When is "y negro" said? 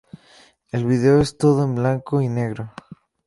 2.21-2.73